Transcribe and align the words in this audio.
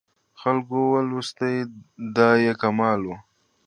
خلکو 0.41 0.77
ولوستلې 0.93 1.57
دا 2.15 2.29
یې 2.43 2.53
کمال 2.61 2.99
و. 3.07 3.11